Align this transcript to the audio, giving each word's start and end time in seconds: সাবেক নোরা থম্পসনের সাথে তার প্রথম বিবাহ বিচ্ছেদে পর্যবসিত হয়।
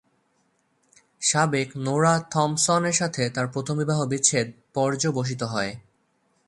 সাবেক 1.21 1.69
নোরা 1.75 2.13
থম্পসনের 2.31 2.93
সাথে 2.93 3.23
তার 3.29 3.47
প্রথম 3.47 3.75
বিবাহ 3.77 3.99
বিচ্ছেদে 4.05 4.51
পর্যবসিত 4.73 5.41
হয়। 5.43 5.71